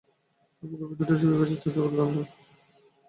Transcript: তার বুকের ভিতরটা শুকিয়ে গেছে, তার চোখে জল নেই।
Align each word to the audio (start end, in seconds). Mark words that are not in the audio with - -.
তার 0.55 0.67
বুকের 0.69 0.87
ভিতরটা 0.89 1.15
শুকিয়ে 1.19 1.39
গেছে, 1.39 1.55
তার 1.55 1.71
চোখে 1.75 1.95
জল 1.95 2.09
নেই। 2.15 2.27